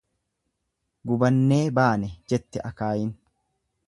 Gubannee 1.11 1.59
baane, 1.79 2.09
jette 2.33 2.65
akaayiin. 2.71 3.13